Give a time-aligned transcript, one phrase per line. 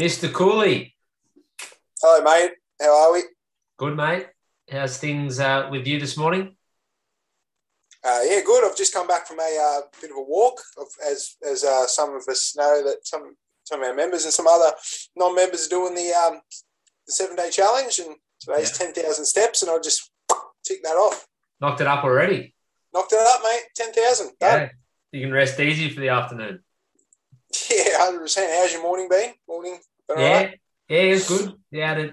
[0.00, 0.32] Mr.
[0.32, 0.94] Cooley.
[2.00, 2.52] Hello, mate.
[2.80, 3.22] How are we?
[3.76, 4.26] Good, mate.
[4.70, 6.56] How's things uh, with you this morning?
[8.04, 8.64] Uh, yeah, good.
[8.64, 11.86] I've just come back from a uh, bit of a walk, of, as as uh,
[11.86, 14.72] some of us know that some some of our members and some other
[15.14, 16.40] non-members are doing the um,
[17.06, 18.86] the seven day challenge, and today's Yeah.
[18.86, 20.10] ten thousand steps, and I just
[20.64, 21.26] tick that off.
[21.60, 22.54] Knocked it up already.
[22.92, 23.62] Knocked it up, mate.
[23.76, 24.32] Ten thousand.
[24.40, 24.70] Yeah.
[25.12, 26.60] You can rest easy for the afternoon.
[27.70, 28.50] Yeah, hundred percent.
[28.50, 29.34] How's your morning been?
[29.46, 29.78] Morning.
[30.16, 30.36] All Yeah.
[30.36, 30.60] right?
[30.88, 31.54] Yeah, it's good.
[31.70, 32.10] Yeah, out at,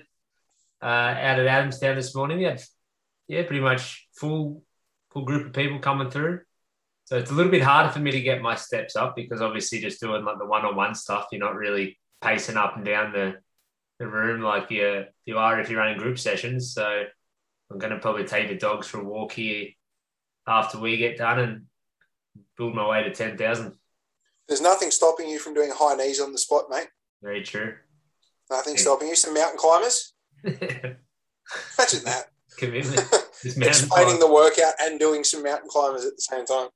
[0.81, 2.37] uh, out at Adamstown this morning.
[2.37, 2.61] We had,
[3.27, 4.63] yeah, pretty much full
[5.11, 6.41] full group of people coming through.
[7.05, 9.79] So it's a little bit harder for me to get my steps up because obviously
[9.79, 13.11] just doing like the one on one stuff, you're not really pacing up and down
[13.11, 13.37] the,
[13.97, 16.73] the room like you you are if you're running group sessions.
[16.73, 17.03] So
[17.71, 19.69] I'm going to probably take the dogs for a walk here
[20.47, 21.65] after we get done and
[22.55, 23.73] build my way to ten thousand.
[24.47, 26.87] There's nothing stopping you from doing high knees on the spot, mate.
[27.23, 27.75] Very true.
[28.49, 29.15] Nothing stopping you.
[29.15, 30.13] Some mountain climbers.
[30.43, 32.25] Imagine that.
[32.57, 32.99] Commitment.
[33.43, 36.69] Explaining the workout and doing some mountain climbers at the same time.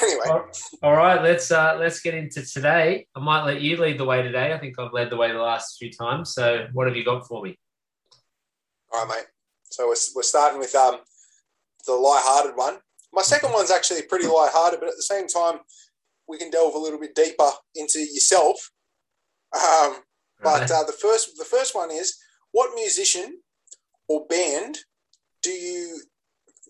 [0.00, 0.48] Anyway, All-
[0.82, 3.06] All right, let's uh, let's get into today.
[3.14, 4.52] I might let you lead the way today.
[4.52, 6.32] I think I've led the way the last few times.
[6.32, 7.58] So, what have you got for me?
[8.92, 9.26] all right, mate.
[9.64, 10.96] So we're, we're starting with um,
[11.86, 12.78] the light-hearted one.
[13.12, 15.60] My second one's actually pretty light-hearted, but at the same time,
[16.28, 18.70] we can delve a little bit deeper into yourself.
[19.54, 19.96] Um,
[20.42, 22.16] but uh, the first the first one is
[22.52, 23.40] what musician
[24.08, 24.78] or band
[25.42, 26.00] do you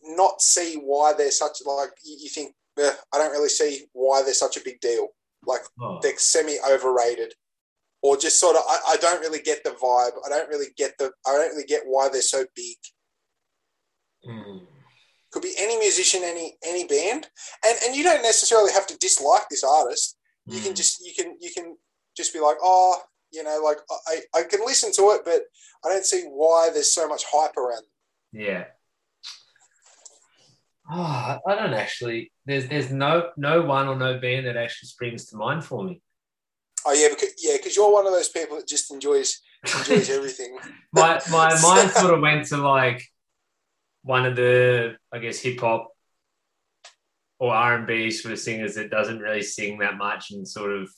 [0.04, 4.34] not see why they're such like you think "Eh, I don't really see why they're
[4.34, 5.08] such a big deal.
[5.46, 7.34] Like Oh, they're semi overrated
[8.02, 10.12] or just sort of I, I don't really get the vibe.
[10.24, 12.76] I don't really get the I don't really get why they're so big.
[14.28, 14.66] Mm.
[15.32, 17.28] could be any musician any any band.
[17.64, 20.16] And and you don't necessarily have to dislike this artist.
[20.46, 20.76] You can Mm.
[20.76, 21.76] just you can you can
[22.16, 23.00] just be like oh
[23.32, 23.78] you know like
[24.08, 25.42] I, I can listen to it but
[25.84, 28.42] I don't see why there's so much hype around them.
[28.42, 28.64] yeah.
[30.92, 32.32] Oh, I don't actually.
[32.46, 36.02] There's there's no no one or no band that actually springs to mind for me.
[36.84, 39.40] oh yeah because yeah because you're one of those people that just enjoys
[39.78, 40.58] enjoys everything
[40.92, 43.04] my my mind sort of went to like
[44.02, 45.88] one of the I guess hip hop
[47.38, 50.72] or R and B sort of singers that doesn't really sing that much and sort
[50.72, 50.90] of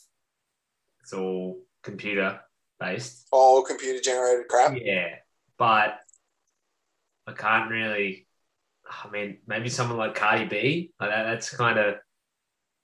[1.03, 2.41] it's all computer
[2.81, 3.26] based.
[3.31, 5.16] all computer generated crap Yeah,
[5.59, 5.98] but
[7.26, 8.26] I can't really.
[9.04, 10.93] I mean, maybe someone like Cardi B.
[11.00, 11.97] Like that, that's kind of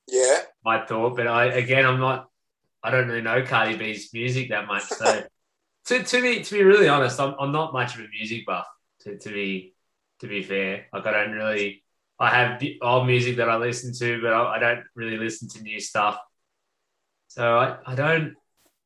[0.07, 1.17] yeah my thought.
[1.17, 2.29] But I again, I'm not.
[2.83, 4.85] I don't really know Cardi B's music that much.
[4.85, 5.25] So
[5.87, 8.67] to, to be to be really honest, I'm, I'm not much of a music buff.
[9.03, 9.75] To, to be
[10.21, 11.83] to be fair, like I don't really.
[12.21, 15.63] I have old music that I listen to, but I, I don't really listen to
[15.63, 16.19] new stuff.
[17.29, 18.35] So I, I don't.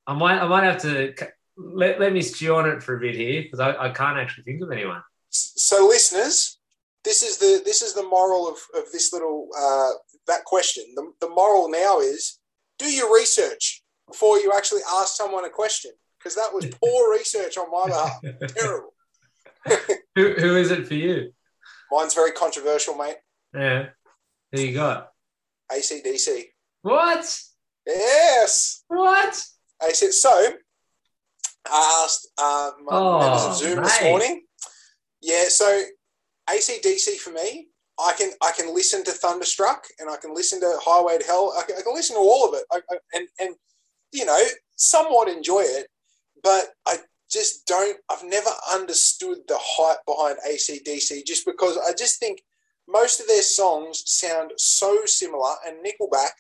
[0.07, 1.15] I might I might have to
[1.57, 4.45] let, let me stew on it for a bit here because I, I can't actually
[4.45, 5.03] think of anyone.
[5.31, 6.59] so listeners
[7.05, 9.91] this is the this is the moral of, of this little uh,
[10.27, 12.39] that question the, the moral now is
[12.79, 17.57] do your research before you actually ask someone a question because that was poor research
[17.59, 18.21] on my behalf
[18.57, 18.95] terrible
[20.17, 21.33] Who who is it for you?
[21.91, 23.17] mine's very controversial mate
[23.55, 23.87] Yeah,
[24.53, 25.13] who you got?
[25.71, 26.45] acdc
[26.83, 27.41] What?
[27.87, 29.45] yes What?
[29.85, 30.13] AC.
[30.13, 30.55] so
[31.71, 34.43] i asked uh, my Oh, members of zoom this morning
[35.21, 35.85] yeah so
[36.49, 40.79] acdc for me I can I can listen to Thunderstruck and I can listen to
[40.83, 41.55] Highway to Hell.
[41.59, 43.55] I can, I can listen to all of it, I, I, and and
[44.13, 44.43] you know
[44.77, 45.89] somewhat enjoy it,
[46.43, 46.97] but I
[47.31, 47.99] just don't.
[48.11, 52.43] I've never understood the hype behind ACDC just because I just think
[52.89, 55.55] most of their songs sound so similar.
[55.67, 56.31] And Nickelback,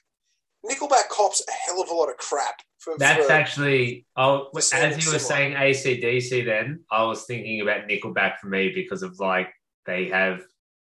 [0.64, 2.62] Nickelback cops a hell of a lot of crap.
[2.78, 5.18] For, That's for, actually, oh, as you were similar.
[5.18, 9.48] saying ACDC, then I was thinking about Nickelback for me because of like
[9.86, 10.42] they have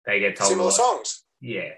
[0.06, 1.24] they get told similar songs.
[1.42, 1.72] Yeah,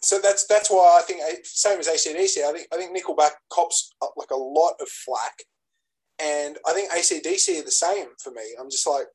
[0.00, 2.44] So that's that's why I think same as ACDC.
[2.44, 5.44] I think I think Nickelback cops like a lot of flack,
[6.20, 8.42] and I think ACDC are the same for me.
[8.58, 9.06] I'm just like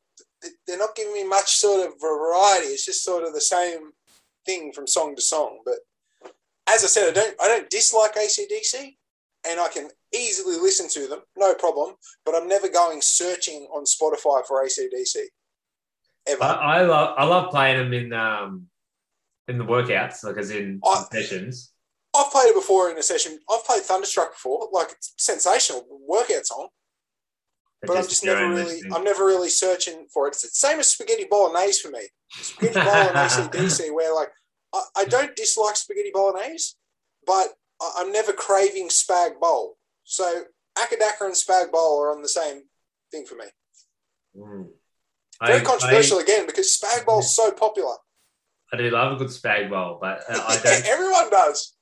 [0.65, 2.67] they're not giving me much sort of variety.
[2.67, 3.91] It's just sort of the same
[4.45, 5.59] thing from song to song.
[5.65, 5.79] But
[6.67, 8.95] as I said, I don't I don't dislike ACDC,
[9.47, 11.95] and I can easily listen to them, no problem.
[12.25, 15.15] But I'm never going searching on Spotify for ACDC
[16.27, 16.43] ever.
[16.43, 18.67] I, I love I love playing them in um
[19.47, 21.71] in the workouts, like as in I- sessions.
[22.15, 23.37] I've played it before in a session.
[23.51, 24.69] I've played Thunderstruck before.
[24.71, 26.69] Like it's sensational workout song.
[27.83, 28.93] but I'm just never really, listening.
[28.93, 30.31] I'm never really searching for it.
[30.31, 32.07] It's the same as spaghetti bolognese for me.
[32.31, 34.29] Spaghetti bolognese ACDC, where like
[34.95, 36.75] I, I don't dislike spaghetti bolognese,
[37.25, 37.47] but
[37.81, 39.77] I- I'm never craving spag bowl.
[40.03, 40.43] So
[40.77, 42.61] Acca Dacca and Spag Bowl are on the same
[43.11, 43.45] thing for me.
[44.37, 44.67] Mm.
[45.45, 47.95] Very I- controversial again because Spag is so popular.
[48.71, 50.85] I, I do love a good spag bowl, but uh, I don't.
[50.85, 51.73] Everyone does.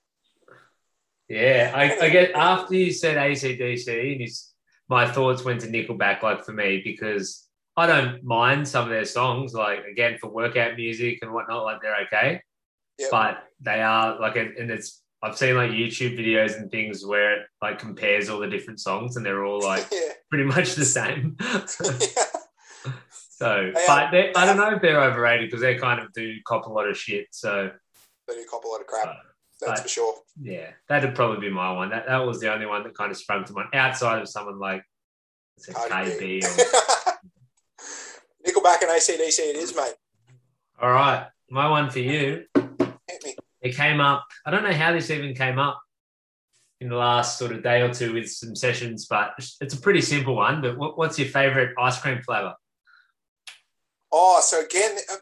[1.27, 4.51] Yeah, I, I get after you said ACDC, and his,
[4.88, 9.06] my thoughts went to Nickelback, like for me, because I don't mind some of their
[9.06, 12.42] songs, like again for workout music and whatnot, like they're okay,
[13.00, 13.09] Yep.
[13.12, 17.47] but they are like, and it's I've seen like YouTube videos and things where it
[17.62, 20.09] like compares all the different songs, and they're all like yeah.
[20.30, 21.36] pretty much the same.
[23.30, 26.36] so, They but are- I don't know if they're overrated because they kind of do
[26.45, 27.27] cop a lot of shit.
[27.31, 27.71] So.
[28.27, 29.07] They do cop a lot of crap.
[29.07, 29.13] uh,
[29.62, 30.15] That's but- for sure.
[30.42, 31.89] yeah, that'd probably be my one.
[31.89, 34.59] That that was the only one that kind of sprung to mind outside of someone
[34.59, 34.83] like
[35.57, 36.19] let's say Cardi KB.
[36.19, 36.42] B.
[36.44, 36.50] Or,
[38.45, 39.94] Nickelback and ACDC it is, mate.
[40.81, 42.45] all right, my one for you.
[43.65, 44.25] It came up.
[44.45, 45.81] I don't know how this even came up
[46.79, 50.01] in the last sort of day or two with some sessions, but it's a pretty
[50.01, 50.62] simple one.
[50.62, 52.53] But what, what's your favorite ice cream flavor?
[54.12, 55.15] Oh, so again, uh,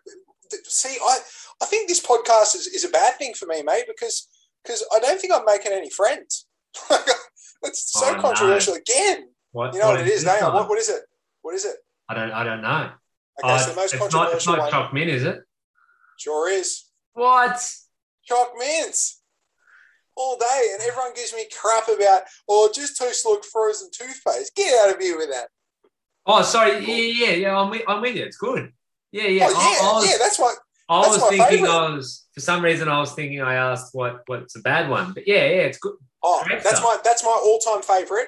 [0.66, 1.18] see, I,
[1.62, 4.28] I think this podcast is, is a bad thing for me, mate, because
[4.63, 6.46] because I don't think I'm making any friends.
[7.66, 8.22] It's so Oh, no.
[8.22, 9.30] controversial again.
[9.54, 10.54] What You know what it is, this now.
[10.54, 11.01] What, what is it?
[11.44, 11.78] What is it?
[12.10, 12.31] I don't.
[12.31, 12.89] I don't know.
[13.42, 14.34] Okay, Oh, so the most it's not.
[14.34, 15.39] It's controversial not one choc mint, is it?
[16.18, 17.57] sure is What?
[18.25, 19.22] Chalk mints
[20.16, 24.56] all day, and everyone gives me crap about, oh, just tastes like frozen toothpaste.
[24.56, 25.48] Get out of here with that.
[26.25, 26.80] Oh, sorry.
[26.86, 27.58] Yeah, yeah, yeah.
[27.58, 28.24] I'm with, I'm with you.
[28.24, 28.72] It's good.
[29.12, 29.48] Yeah, yeah.
[29.50, 30.56] oh yeah, I, I was, yeah, that's what.
[30.90, 31.72] I That's was thinking favourite.
[31.72, 35.14] I was for some reason I was thinking I asked what what's a bad one,
[35.14, 35.94] but yeah, yeah, it's good.
[36.22, 36.98] Oh, Correct that's stuff.
[36.98, 38.28] my that's my all time favorite.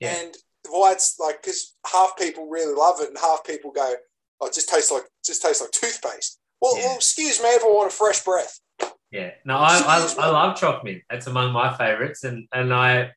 [0.00, 0.16] Yeah.
[0.16, 0.34] And
[0.68, 3.94] why it's like because half people really love it and half people go,
[4.40, 6.40] oh, it just tastes like just tastes like toothpaste.
[6.60, 6.86] Well, Yeah.
[6.86, 8.58] well, excuse me if I want a fresh breath.
[9.12, 11.02] Yeah, no, I I, I love mint.
[11.10, 13.10] That's among my favorites, and and I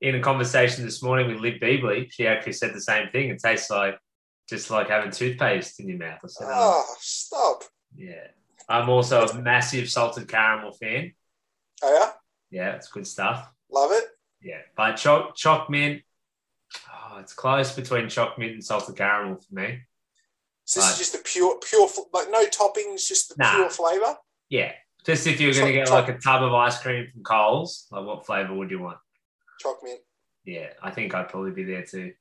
[0.00, 3.28] in a conversation this morning with Liv Beebley, she actually said the same thing.
[3.30, 3.98] It tastes like
[4.48, 6.20] just like having toothpaste in your mouth.
[6.24, 7.62] I said, oh, Oh, stop.
[7.96, 8.26] yeah.
[8.68, 11.12] I'm also a massive salted caramel fan.
[11.82, 12.12] Oh yeah,
[12.50, 13.52] Yeah, it's good stuff.
[13.70, 14.04] love it.
[14.40, 16.02] Yeah, but choc choc mint.
[16.88, 19.80] Oh, it's close between choc mint and salted caramel for me.
[20.64, 20.92] So this Right.
[20.92, 23.54] is just the pure pure like no toppings, just the Nah.
[23.56, 24.16] pure flavor.
[24.48, 24.72] Yeah.
[25.04, 27.86] Just if you're going to get choc- like a tub of ice cream from Coles,
[27.90, 28.98] like what flavor would you want?
[29.60, 30.00] Choc mint.
[30.44, 32.12] Yeah, I think I'd probably be there too.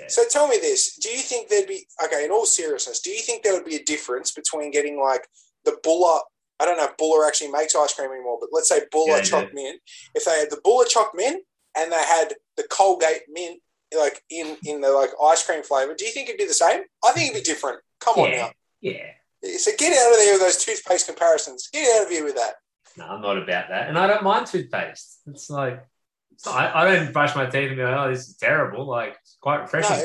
[0.00, 0.06] Yeah.
[0.08, 2.24] So tell me this: Do you think there'd be okay?
[2.24, 5.26] In all seriousness, do you think there would be a difference between getting like
[5.64, 6.20] the Bulla?
[6.60, 9.22] I don't know if Bulla actually makes ice cream anymore, but let's say Bulla Yeah,
[9.22, 9.80] Choc Mint.
[10.14, 11.42] If they had the Bulla Choc Mint
[11.76, 13.60] and they had the Colgate Mint,
[13.96, 16.82] like in in the like ice cream flavor, do you think it'd be the same?
[17.04, 17.80] I think it'd be different.
[18.00, 18.50] Come on now.
[18.80, 19.10] yeah.
[19.54, 21.68] So get out of there with those toothpaste comparisons.
[21.72, 22.54] Get out of here with that.
[22.96, 25.20] No, I'm not about that, and I don't mind toothpaste.
[25.26, 25.84] It's like
[26.32, 28.86] it's not- I, I don't brush my teeth and be like, "Oh, this is terrible."
[28.86, 29.96] Like it's quite refreshing.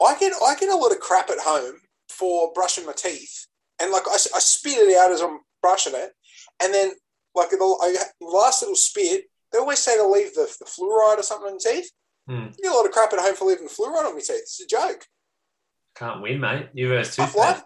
[0.00, 1.76] No, I get I get a lot of crap at home
[2.08, 3.46] for brushing my teeth,
[3.80, 6.12] and like I, I spit it out as I'm brushing it,
[6.62, 6.92] and then
[7.34, 11.48] like the, last little spit, they always say to leave the, the fluoride or something
[11.48, 11.90] in the teeth.
[12.28, 12.46] Hmm.
[12.58, 14.30] You get a lot of crap at home for leaving fluoride on my teeth.
[14.42, 15.06] It's a joke.
[15.96, 16.68] Can't win, mate.
[16.74, 17.64] You versus toothpaste.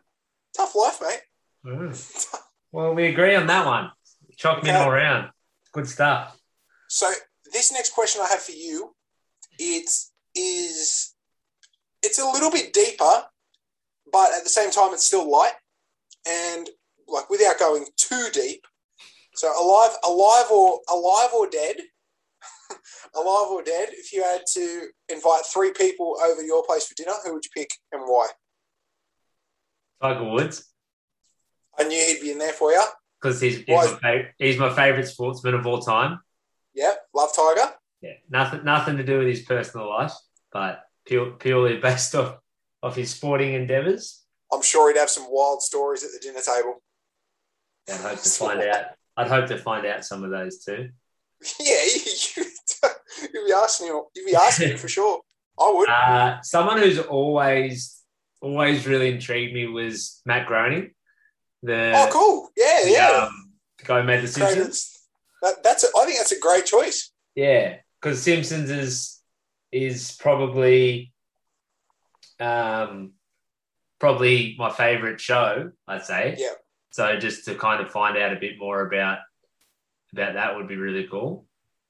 [0.56, 1.20] Tough life, mate.
[1.64, 2.28] Mm.
[2.72, 3.90] Well, we agree on that one.
[4.36, 4.84] Choc mint Okay.
[4.84, 5.30] all round.
[5.72, 6.36] Good stuff.
[6.88, 7.10] So
[7.50, 8.94] this next question I have for you,
[9.58, 11.14] it is is
[12.02, 13.24] it's a little bit deeper,
[14.12, 15.54] but at the same time it's still light
[16.28, 16.68] and
[17.08, 18.66] like without going too deep.
[19.36, 21.76] So alive, alive or alive or dead,
[23.14, 23.88] alive or dead.
[23.92, 27.44] If you had to invite three people over to your place for dinner, who would
[27.44, 28.28] you pick and why?
[30.02, 30.72] Tiger Woods,
[31.78, 32.82] I knew he'd be in there for you.
[33.20, 36.20] because he's, he's, my favorite, he's my favorite sportsman of all time.
[36.74, 37.72] Yeah, love Tiger.
[38.02, 40.12] Yeah, nothing nothing to do with his personal life,
[40.52, 42.38] but pure, purely based off
[42.82, 44.22] of his sporting endeavours.
[44.52, 46.82] I'm sure he'd have some wild stories at the dinner table.
[47.88, 48.84] I'd hope to find out.
[49.16, 50.90] I'd hope to find out some of those too.
[51.60, 52.44] Yeah, you,
[53.34, 54.00] you'd be asking him.
[54.14, 55.20] You'd be asking him for sure.
[55.58, 55.88] I would.
[55.88, 57.95] Uh, someone who's always
[58.46, 60.92] always really intrigued me was Matt Groening,
[61.62, 62.48] the, oh, cool.
[62.56, 63.24] Yeah, the, yeah.
[63.24, 63.50] um,
[63.84, 64.98] guy who made the Simpsons.
[65.42, 65.84] That, that's.
[65.84, 67.10] A, I think that's a great choice.
[67.34, 69.20] Yeah, because Simpsons is
[69.72, 71.12] is probably
[72.40, 73.12] um,
[73.98, 75.72] probably my favorite show.
[75.88, 76.36] I'd say.
[76.38, 76.54] Yeah.
[76.92, 79.18] So just to kind of find out a bit more about
[80.12, 81.46] about that would be really cool.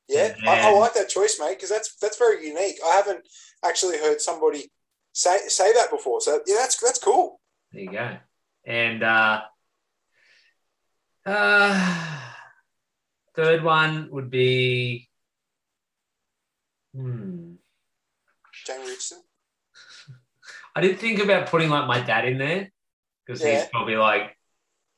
[0.09, 2.77] Yeah, I, I like that choice, mate, because that's that's very unique.
[2.85, 3.27] I haven't
[3.65, 4.71] actually heard somebody
[5.17, 6.21] say say that before.
[6.21, 7.41] So yeah, that's that's cool.
[7.73, 8.17] There you go.
[8.67, 9.41] And uh,
[11.25, 12.21] uh,
[13.35, 15.09] third one would be.
[16.95, 17.55] Hmm.
[18.69, 19.23] Richardson.
[20.75, 22.71] I didn't think about putting like my dad in there
[23.25, 23.61] because Yeah.
[23.61, 24.37] he's probably like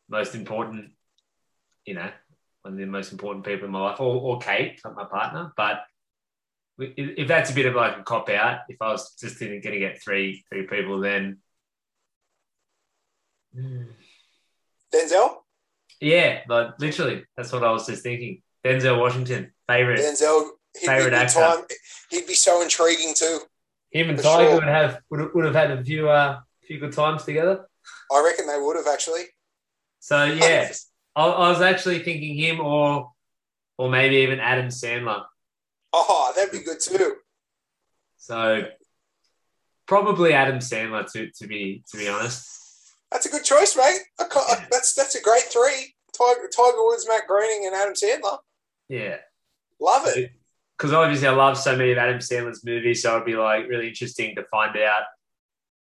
[0.09, 0.93] most important,
[1.85, 2.11] you know,
[2.63, 5.53] one of the most important people in my life, or, or Kate, like my partner.
[5.57, 5.85] But
[6.79, 9.61] if if that's a bit of like a cop out, if I was just going
[9.61, 11.39] to get three three people, then.
[14.95, 15.37] Denzel.
[16.01, 18.43] yeah, like literally, that's what I was just thinking.
[18.65, 20.01] Denzel Washington, favorite.
[20.01, 20.51] Denzel.
[20.81, 21.41] Be actor.
[21.41, 21.65] time.
[22.11, 23.41] He'd be so intriguing too.
[23.91, 24.55] Him and Tiger sure.
[24.57, 27.67] would have would have, would have had a few uh few good times together.
[28.13, 29.23] I reckon they would have actually.
[30.01, 30.71] So yeah,
[31.17, 33.13] I, I was actually thinking him or
[33.79, 35.25] or maybe even Adam Sandler.
[35.93, 37.17] Oh, that'd be good too.
[38.17, 38.65] So
[39.87, 42.47] probably Adam Sandler to to be to be honest.
[43.11, 44.01] That's a good choice, mate.
[44.19, 45.95] Ca- that's that's a great three.
[46.17, 48.39] Tiger, Tiger Woods, Matt Groening, and Adam Sandler.
[48.89, 49.19] Yeah,
[49.81, 50.33] Love it.
[50.77, 53.89] because obviously I love so many of Adam Sandler's movies, so it'd be like really
[53.89, 55.03] interesting to find out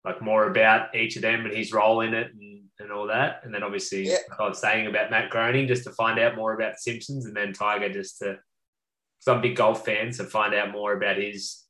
[0.04, 3.42] like more about each of them and his role in it and, and all that.
[3.44, 4.16] And then obviously Yeah.
[4.30, 7.26] like I was saying about Matt Groening just to find out more about The Simpsons
[7.26, 8.38] and then Tiger just to
[9.24, 11.62] because I'm a big golf fan, so find out more about his,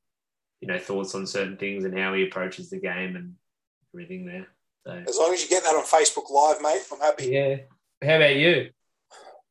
[0.60, 3.34] you know, thoughts on certain things and how he approaches the game and
[3.94, 4.46] everything there.
[4.86, 7.26] So As long as you get that on Facebook Live, mate, I'm happy.
[7.26, 7.56] yeah.
[8.02, 8.70] How about you?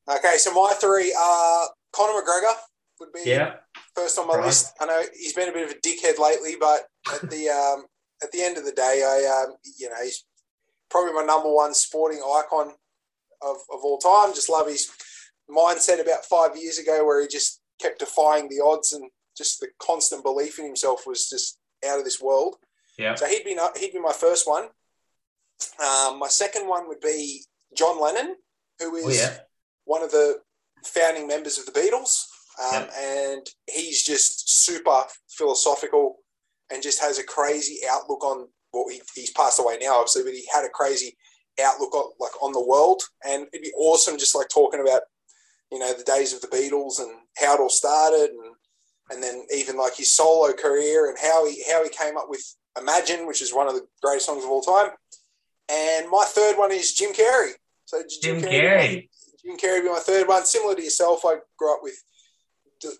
[0.09, 2.53] Okay, so my three are Conor McGregor
[2.99, 3.57] would be Yeah.
[3.95, 4.47] first on my Right.
[4.47, 4.73] list.
[4.79, 7.85] I know he's been a bit of a dickhead lately, but at the um,
[8.23, 10.25] at the end of the day, I um, you know he's
[10.89, 12.73] probably my number one sporting icon
[13.41, 14.33] of, of all time.
[14.33, 14.91] Just love his
[15.49, 19.67] mindset about five years ago, where he just kept defying the odds and just the
[19.81, 21.57] constant belief in himself was just
[21.87, 22.55] out of this world.
[22.97, 23.15] Yeah.
[23.15, 24.65] So he'd be he'd be my first one.
[25.79, 27.43] Um, my second one would be
[27.77, 28.35] John Lennon,
[28.79, 29.37] who is Oh yeah.
[29.85, 30.41] one of the
[30.85, 32.25] founding members of the Beatles,
[32.61, 32.93] um, Yep.
[32.99, 36.17] and he's just super philosophical
[36.71, 38.47] and just has a crazy outlook on.
[38.73, 41.17] Well, he, he's passed away now, obviously, but he had a crazy
[41.63, 45.01] outlook on like on the world, and it'd be awesome just like talking about
[45.71, 48.55] you know the days of the Beatles and how it all started, and
[49.11, 52.43] and then even like his solo career and how he how he came up with
[52.79, 54.91] Imagine, which is one of the greatest songs of all time.
[55.67, 57.51] And my third one is Jim Carrey.
[57.83, 59.09] So Jim Carrey- Carrey.
[59.43, 60.45] Jim Carrey would be my third one.
[60.45, 62.01] Similar to yourself, I grew up with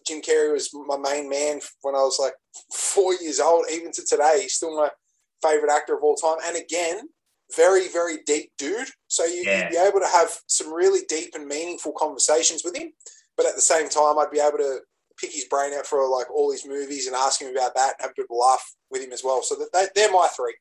[0.05, 2.33] Jim Carrey was my main man when I was like
[2.73, 3.65] four years old.
[3.71, 4.89] Even to today, he's still my
[5.41, 6.37] favorite actor of all time.
[6.45, 7.07] And again,
[7.55, 8.89] very very deep dude.
[9.07, 9.63] So you, Yeah.
[9.63, 12.91] you'd be able to have some really deep and meaningful conversations with him.
[13.37, 14.79] But at the same time, I'd be able to
[15.17, 18.01] pick his brain out for like all his movies and ask him about that and
[18.01, 19.41] have a bit of a laugh with him as well.
[19.43, 20.55] So that, that they're my three.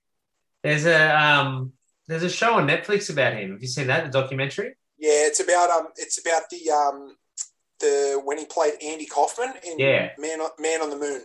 [0.63, 1.73] There's a um
[2.07, 3.53] there's a show on Netflix about him.
[3.53, 4.05] Have you seen that?
[4.05, 4.75] The documentary?
[4.99, 7.17] Yeah, it's about um, it's about the um,
[7.79, 10.11] the when he played Andy Kaufman in Yeah.
[10.19, 11.23] Man on, Man on the Moon.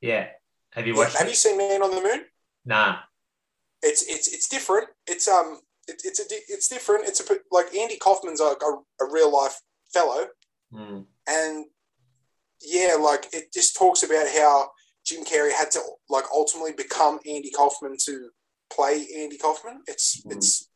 [0.00, 0.28] Yeah.
[0.72, 2.24] Have you Yeah, watched have you seen Man on the Moon?
[2.64, 2.98] Nah.
[3.82, 4.88] It's it's it's different.
[5.06, 7.08] It's um it, it's a it's different.
[7.08, 9.60] It's a like Andy Kaufman's a, a, a real life
[9.92, 10.26] fellow,
[10.72, 11.00] Hmm.
[11.26, 11.64] and
[12.60, 14.70] yeah, like it just talks about how
[15.06, 18.28] Jim Carrey had to like ultimately become Andy Kaufman to
[18.70, 19.82] play Andy Kaufman.
[19.86, 20.32] It's Mm.
[20.36, 20.66] it's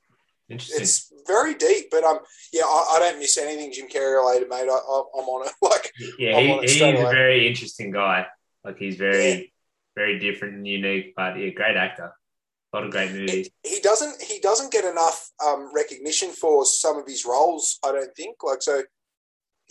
[0.81, 2.19] it's very deep, but um
[2.53, 4.69] yeah, I, I don't miss anything Jim Carrey related, mate.
[4.69, 5.53] I, I, I'm on it.
[5.63, 7.03] Like yeah, he, he's a away.
[7.13, 8.27] very interesting guy.
[8.65, 9.41] Like he's very, Yeah.
[9.97, 12.13] very different and unique, but yeah, great actor.
[12.73, 13.51] A lot of great movies.
[13.65, 17.79] he doesn't he doesn't get enough um, recognition for some of his roles.
[17.85, 18.83] I don't think like so.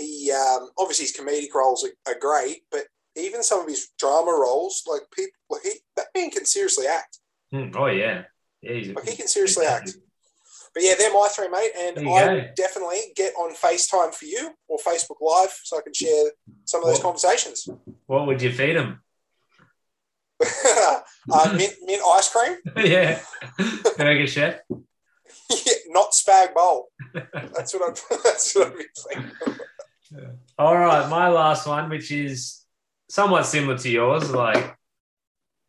[0.02, 2.84] He um, obviously his comedic roles are, are great, but
[3.16, 7.20] even some of his drama roles, like people, like he that man can seriously act.
[7.52, 7.72] Hmm.
[7.76, 8.24] Oh yeah.
[8.62, 9.96] Yeah, Like he can seriously act.
[10.74, 14.78] But yeah, they're my three, mate, and I definitely get on FaceTime for you or
[14.78, 16.32] Facebook Live so I can share
[16.66, 17.68] some of those Well- conversations.
[18.06, 19.02] What would you feed him?
[21.32, 23.20] uh, mint, mint ice cream, yeah.
[23.58, 24.60] Can Burger chef.
[24.70, 26.90] yeah, not spag bowl.
[27.14, 28.20] That's what I'm.
[28.24, 29.60] That's what I'm thinking.
[30.58, 32.64] All right, my last one, which is
[33.10, 34.30] somewhat similar to yours.
[34.32, 34.76] Like,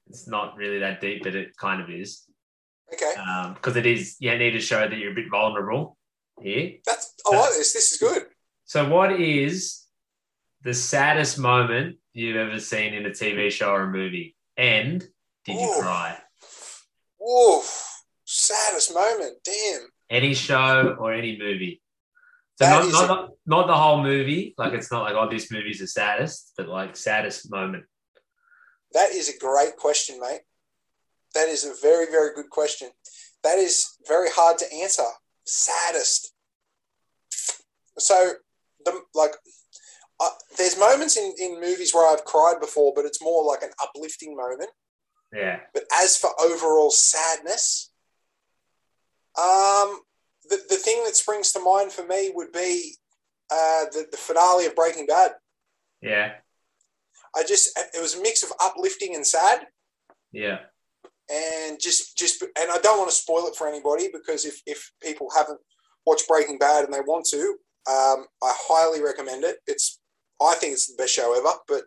[0.08, 2.24] it's not really that deep, but it kind of is.
[2.92, 5.96] Okay, um, Because it is, you need to show that you're a bit vulnerable
[6.40, 6.72] here.
[6.84, 7.14] that's.
[7.26, 7.72] I like this.
[7.72, 8.24] This is good.
[8.64, 9.84] So, what is
[10.62, 14.36] the saddest moment you've ever seen in a TV show or a movie?
[14.56, 15.00] And
[15.44, 16.18] did you cry?
[17.20, 18.02] Woof.
[18.24, 19.38] Saddest moment.
[19.44, 19.80] Damn.
[20.10, 21.81] Any show or any movie?
[22.62, 24.54] So, not, not, not the whole movie.
[24.58, 27.84] Like, it's not like, oh, this movie's the saddest, but like, saddest moment.
[28.92, 30.42] That is a great question, mate.
[31.34, 32.90] That is a very, very good question.
[33.42, 35.06] That is very hard to answer.
[35.44, 36.32] Saddest.
[37.98, 38.32] So,
[38.84, 39.32] the like,
[40.20, 43.70] uh, there's moments in, in movies where I've cried before, but it's more like an
[43.82, 44.70] uplifting moment.
[45.32, 45.60] Yeah.
[45.72, 47.90] But as for overall sadness,
[49.38, 50.00] um,
[50.48, 52.94] the, the thing that springs to mind for me would be
[53.50, 55.32] uh, the, the finale of Breaking Bad.
[56.00, 56.32] Yeah.
[57.36, 59.66] I just it was a mix of uplifting and sad,
[60.32, 60.58] Yeah.
[61.30, 64.92] and just just and I don't want to spoil it for anybody because if if
[65.02, 65.58] people haven't
[66.04, 67.56] watched Breaking Bad and they want to,
[67.88, 69.56] um, I highly recommend it.
[69.66, 69.98] It's
[70.42, 71.84] I think it's the best show ever, but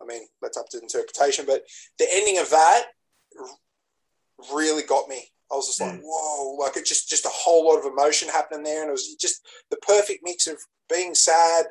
[0.00, 1.44] I mean that's up to interpretation.
[1.46, 1.64] But
[1.98, 2.84] the ending of that
[4.54, 5.28] really got me.
[5.50, 6.00] I was just like, mm.
[6.02, 9.14] whoa, like it just just a whole lot of emotion happening there, and it was
[9.14, 10.58] just the perfect mix of
[10.90, 11.66] being sad,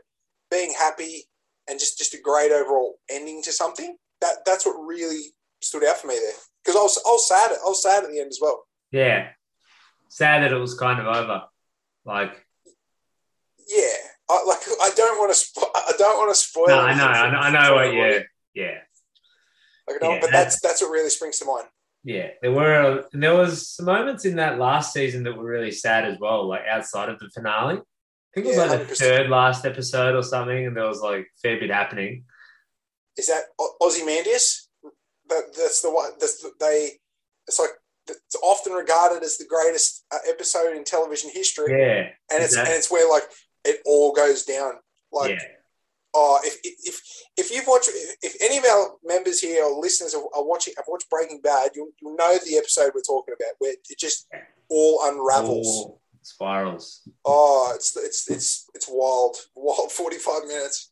[0.50, 1.26] being happy,
[1.70, 3.96] and just just a great overall ending to something.
[4.22, 5.26] That that's what really
[5.62, 8.10] stood out for me there because I was I was sad I was sad at
[8.10, 8.66] the end as well.
[8.92, 9.30] Yeah.
[10.10, 11.44] Sad that it was kind of over.
[12.06, 12.32] Like,
[13.68, 13.94] Yeah,
[14.30, 16.68] I, like I don't want to spo- I don't want to spoil.
[16.68, 18.80] no, I know, I know, I know what you, yeah.
[19.88, 21.68] Like, I don't- Yeah, but that's that's what really springs to mind.
[22.08, 25.72] Yeah, there were and there was some moments in that last season that were really
[25.72, 27.76] sad as well, like outside of the finale.
[27.80, 27.82] I
[28.34, 28.98] think it was Yeah, like the 100%.
[28.98, 32.24] third last episode or something, and there was like a fair bit happening.
[33.18, 33.44] Is that
[33.82, 34.70] Ozymandias?
[35.28, 36.12] That that's the one.
[36.18, 36.92] That's the, they.
[37.46, 37.72] It's like
[38.08, 42.72] it's often regarded as the greatest uh, episode in television history, Yeah, and it's exactly.
[42.72, 43.24] and it's where like
[43.66, 44.76] it all goes down.
[45.12, 45.44] Like yeah,
[46.14, 47.02] oh, if if
[47.38, 47.90] if you've watched,
[48.22, 51.72] if any of our members here or listeners are, are watching, have watched Breaking Bad,
[51.76, 54.28] you'll you'll know the episode we're talking about, where it just
[54.70, 55.92] all unravels.
[56.22, 57.08] Spirals.
[57.24, 59.92] Oh, it's it's it's it's wild, wild.
[59.92, 60.92] Forty five minutes.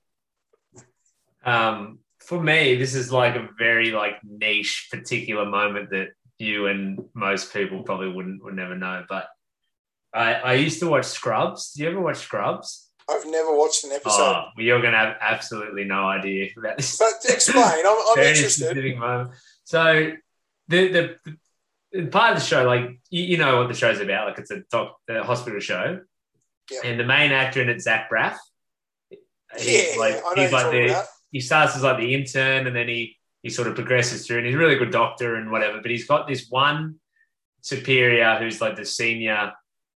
[1.43, 6.99] Um, for me, this is like a very like niche particular moment that you and
[7.13, 9.03] most people probably wouldn't would never know.
[9.09, 9.27] But
[10.13, 11.73] I I used to watch Scrubs.
[11.73, 12.84] Do you ever watch Scrubs?
[13.09, 16.97] I've never watched an episode, Oh, well, you're gonna have absolutely no idea about this.
[16.97, 17.85] but explain.
[17.85, 18.97] I'm, I'm interested.
[19.63, 20.11] So
[20.67, 21.15] the, the
[21.91, 24.51] the part of the show, like you, you know what the show's about, like it's
[24.51, 25.99] a doc, a hospital show,
[26.71, 26.79] Yeah.
[26.83, 28.37] and the main actor in it, Zach Braff.
[29.57, 31.05] He's Yeah, like I know he's like the about.
[31.31, 34.45] he starts as like the intern, and then he he sort of progresses through, and
[34.47, 35.79] he's a really good doctor and whatever.
[35.81, 36.95] But he's got this one
[37.61, 39.53] superior who's like the senior.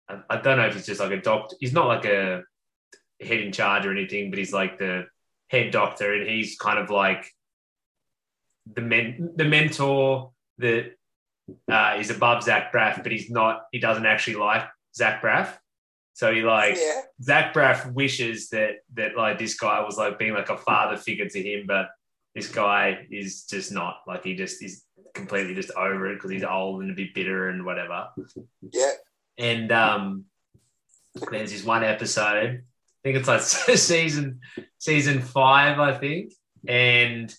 [0.09, 1.55] I, I don't know if he's just like a doctor.
[1.59, 2.43] He's not like a
[3.21, 5.05] head in charge or anything, but he's like the
[5.47, 7.25] head doctor, and he's kind of like
[8.73, 10.91] the men, the mentor that
[11.71, 13.63] uh, is above Zach Braff, but he's not.
[13.71, 14.63] He doesn't actually like
[14.95, 15.57] Zach Braff,
[16.13, 20.33] so he like yeah, Zach Braff wishes that that like this guy was like being
[20.33, 21.89] like a father figure to him, but
[22.35, 23.97] this guy is just not.
[24.07, 27.49] Like he just is completely just over it because he's old and a bit bitter
[27.49, 28.09] and whatever.
[28.71, 28.91] yeah.
[29.37, 30.25] And um,
[31.31, 32.63] there's this one episode.
[33.07, 33.41] Think it's like
[33.77, 34.41] season
[34.79, 36.33] season five, I think,
[36.67, 37.33] and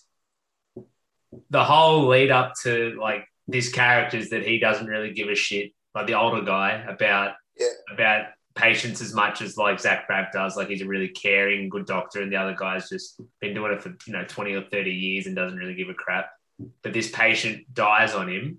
[1.51, 5.73] the whole lead up to like this characters that he doesn't really give a shit,
[5.93, 7.67] like the older guy, about Yeah.
[7.93, 10.57] about patients as much as like Zach Braff does.
[10.57, 13.83] Like he's a really caring, good doctor, and the other guy's just been doing it
[13.83, 16.31] for you know twenty or thirty years and doesn't really give a crap.
[16.81, 18.57] But this patient dies on him,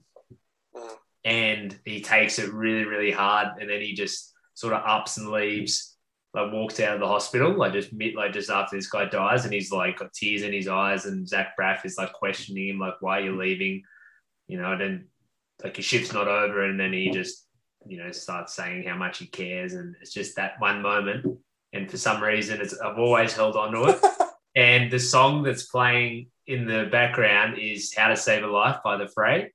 [0.76, 0.90] Mm.
[1.24, 5.28] and he takes it really, really hard, and then he just sort of ups and
[5.30, 5.89] leaves,
[6.32, 9.44] like walks out of the hospital, like just mid, like just after this guy dies,
[9.44, 12.78] and he's like got tears in his eyes, and Zach Braff is like questioning him,
[12.78, 13.82] like, "Why are you leaving?"
[14.46, 15.08] You know, and then
[15.62, 17.46] like his shift's not over, and then he just
[17.86, 21.26] you know starts saying how much he cares, and it's just that one moment,
[21.72, 24.04] and for some reason, it's I've always held on to it.
[24.56, 28.96] And the song that's playing in the background is "How to Save a Life" by
[28.96, 29.52] The Fray.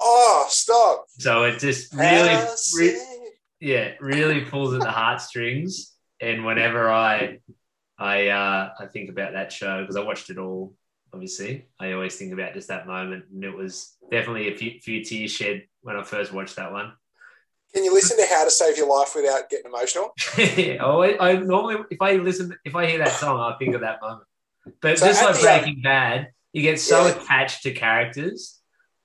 [0.00, 1.04] Oh, stop.
[1.18, 2.44] So it just really,
[2.76, 3.28] re-
[3.60, 5.94] yeah, really pulls at the heartstrings.
[6.20, 7.38] And whenever I,
[7.98, 10.74] I, uh, I think about that show because I watched it all.
[11.12, 15.02] Obviously, I always think about just that moment, and it was definitely a few, few
[15.02, 16.92] tears shed when I first watched that one.
[17.74, 20.12] Can you listen to How to Save Your Life without getting emotional?
[20.36, 24.02] I, I normally, if I listen, if I hear that song, I think of that
[24.02, 24.24] moment.
[24.82, 27.12] But So just like Breaking Bad, you get so Yeah.
[27.14, 28.60] attached to characters.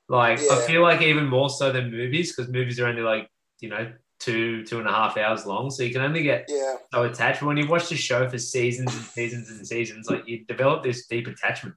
[0.10, 3.30] Like I feel like even more so than movies because movies are only like
[3.62, 3.94] you know
[4.24, 6.76] two two and a half hours long, so you can only get Yeah.
[6.94, 7.40] so attached.
[7.42, 10.84] But when you watch the show for seasons and seasons and seasons, like you develop
[10.84, 11.76] this deep attachment.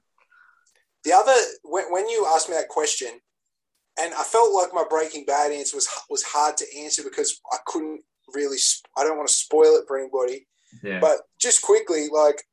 [1.03, 3.09] The other, when, when you asked me that question,
[3.99, 7.57] and I felt like my Breaking Bad answer was was hard to answer because I
[7.65, 8.01] couldn't
[8.33, 8.57] really.
[8.97, 10.47] I don't want to spoil it for anybody.
[10.83, 12.43] Yeah, But just quickly, like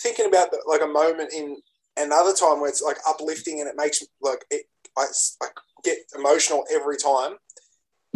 [0.00, 1.56] thinking about the, like a moment in
[1.96, 4.64] another time where it's like uplifting and it makes like it,
[4.96, 5.04] I,
[5.42, 5.46] I
[5.84, 7.36] get emotional every time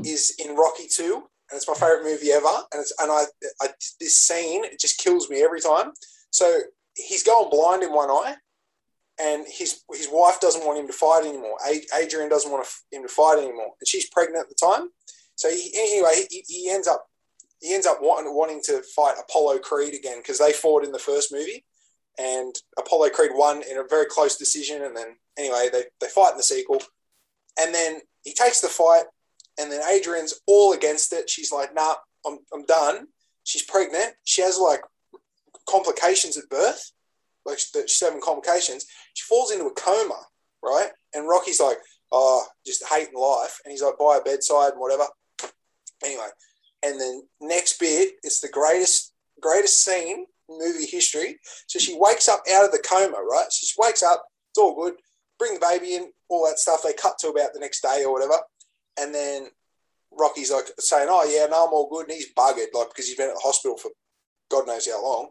[0.05, 2.49] is in Rocky Two, and it's my favorite movie ever.
[2.73, 3.25] And it's and I,
[3.61, 3.69] I
[4.01, 5.93] this scene it just kills me every time.
[6.31, 6.61] So
[6.97, 8.37] he's going blind in one eye,
[9.21, 11.57] and his his wife doesn't want him to fight anymore.
[11.95, 14.89] Adrian doesn't want him to fight anymore, and she's pregnant at the time.
[15.35, 17.07] So he, anyway, he, he ends up
[17.61, 20.99] he ends up wanting, wanting to fight Apollo Creed again because they fought in the
[20.99, 21.65] first movie,
[22.19, 24.83] and Apollo Creed won in a very close decision.
[24.83, 26.83] And then anyway, they they fight in the sequel,
[27.59, 29.05] and then he takes the fight,
[29.59, 31.29] and then Adrian's all against it.
[31.29, 31.95] She's like, "Nah,
[32.27, 33.07] I'm I'm done."
[33.45, 34.15] She's pregnant.
[34.25, 34.81] She has like
[35.69, 36.93] complications at birth,
[37.45, 38.87] like she's having complications.
[39.15, 40.21] She falls into a coma,
[40.63, 40.91] right?
[41.15, 41.79] And Rocky's like,
[42.11, 45.07] "Oh, just hating life," and he's like by her bedside and whatever.
[46.05, 46.29] Anyway,
[46.83, 51.39] and then next bit, it's the greatest greatest scene in movie history.
[51.67, 53.47] So she wakes up out of the coma, right?
[53.51, 54.95] So she wakes up, it's all good.
[55.39, 56.83] Bring the baby in, all that stuff.
[56.83, 58.39] They cut to about the next day or whatever,
[58.99, 59.49] and then
[60.11, 63.17] Rocky's like saying, "Oh yeah, no, I'm all good," and he's buggered, like because he's
[63.17, 63.91] been at the hospital for
[64.51, 65.31] God knows how long.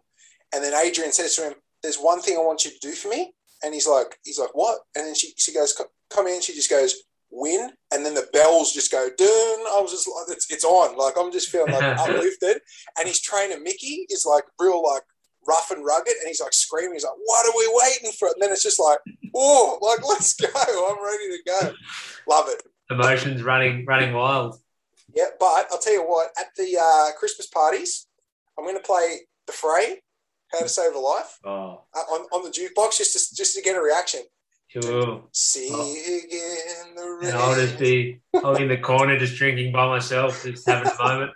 [0.54, 3.10] And then Adrian says to him, "There's one thing I want you to do for
[3.10, 6.54] me," and he's like, "He's like what?" And then she she goes, "Come in." She
[6.54, 6.96] just goes,
[7.32, 9.28] win, and then the bells just go dun.
[9.28, 10.98] I was just like, it's, it's on.
[10.98, 12.58] Like I'm just feeling like uplifted.
[13.00, 15.04] And his trainer Mickey is like real like
[15.48, 16.94] rough and rugged, and he's like screaming.
[16.94, 19.00] He's like, "What are we waiting for?" And then it's just like,
[19.36, 20.48] "Oh, like let's go!
[20.48, 21.74] I'm ready to go."
[22.30, 22.62] Love it.
[22.92, 24.58] Emotions running running wild.
[25.14, 26.30] Yeah, but I'll tell you what.
[26.38, 28.08] At the uh, Christmas parties,
[28.58, 30.02] I'm going to play the Fray,
[30.52, 31.84] "How to Save a Life," oh.
[31.96, 34.22] uh, on on the jukebox just to just to get a reaction.
[34.74, 35.28] Cool.
[35.34, 35.92] See oh.
[35.92, 37.30] again the rain.
[37.30, 40.90] And I'll just be I'll be in the corner just drinking by myself, just having
[40.90, 41.32] a moment,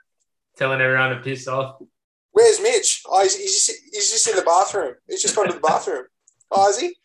[0.57, 1.81] telling everyone to piss off.
[2.31, 3.01] Where's Mitch?
[3.07, 4.95] Oh, he's, he's, just, he's just in the bathroom.
[5.07, 6.05] He's just gone to the bathroom.
[6.51, 6.95] Oh, is he?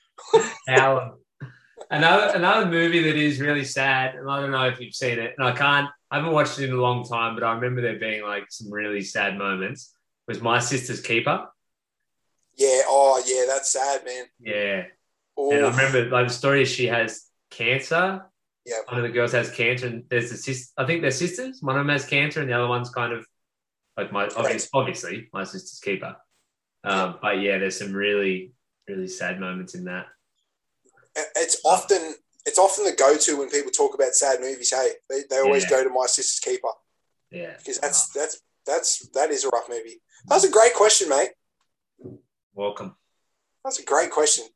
[0.68, 1.12] Alan.
[1.92, 5.34] Another another movie that is really sad, and I don't know if you've seen it,
[5.36, 7.98] and I can't I haven't watched it in a long time, but I remember there
[7.98, 9.92] being like some really sad moments.
[10.28, 11.48] Was My Sister's Keeper.
[12.56, 14.24] Yeah, oh yeah, that's sad, man.
[14.38, 14.84] Yeah.
[15.40, 15.52] Oof.
[15.52, 18.24] And I remember like the story is she has cancer.
[18.64, 18.76] Yeah.
[18.86, 20.72] One of the girls has cancer, and there's the sister.
[20.76, 21.58] I think they're sisters.
[21.60, 23.26] One of them has cancer, and the other one's kind of
[23.96, 26.16] like my obviously, obviously my sister's keeper.
[26.84, 28.52] Um, but yeah, there's some really
[28.88, 30.06] really sad moments in that.
[31.16, 32.14] It's often
[32.46, 34.72] it's often the go-to when people talk about sad movies.
[34.74, 35.70] Hey, they, they always yeah.
[35.70, 36.68] go to my sister's keeper.
[37.30, 40.00] Yeah, because that's that's that's that is a rough movie.
[40.26, 41.30] That's a great question, mate.
[42.54, 42.96] Welcome.
[43.64, 44.46] That's a great question.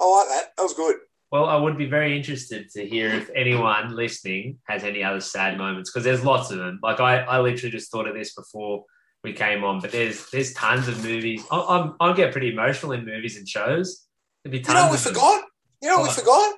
[0.00, 0.44] I like that.
[0.56, 0.96] That was good.
[1.32, 5.58] Well, I would be very interested to hear if anyone listening has any other sad
[5.58, 6.78] moments because there's lots of them.
[6.82, 8.84] Like I, I literally just thought of this before
[9.24, 11.44] we came on, but there's there's tons of movies.
[11.50, 14.06] I, I'm, I get pretty emotional in movies and shows.
[14.44, 15.44] There'd be tons you know we forgot?
[15.82, 16.08] You know what?
[16.08, 16.54] we forgot?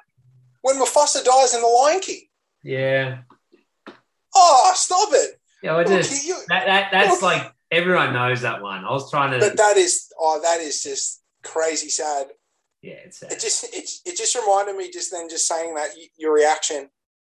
[0.62, 2.22] When Mufasa dies in The Lion King.
[2.62, 3.18] Yeah.
[4.34, 5.40] Oh, stop it.
[5.62, 8.84] Yeah, I just you, that, that that's like everyone knows that one.
[8.84, 12.26] I was trying to But that is oh that is just crazy sad
[12.82, 13.32] yeah, it's sad.
[13.32, 16.88] it just it, it just reminded me just then just saying that your reaction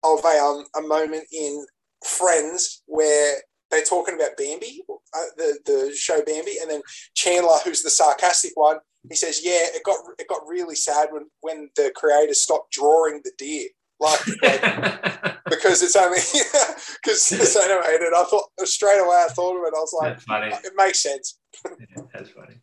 [0.03, 1.65] of a um a moment in
[2.03, 3.35] Friends where
[3.69, 6.81] they're talking about Bambi, uh, the the show Bambi, and then
[7.13, 8.77] Chandler, who's the sarcastic one,
[9.09, 13.21] he says, "Yeah, it got it got really sad when when the creators stopped drawing
[13.23, 18.13] the deer." Like, like because it's only because it's animated.
[18.15, 19.25] I thought straight away.
[19.27, 19.73] I thought of it.
[19.75, 21.39] I was like, it makes sense.
[21.65, 22.61] yeah, that's funny.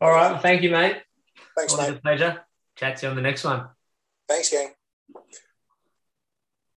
[0.00, 0.98] All right, well, thank you, mate.
[1.56, 1.98] Thanks, Always mate.
[1.98, 2.40] a pleasure.
[2.76, 3.68] Chat to you on the next one.
[4.28, 4.74] Thanks, gang.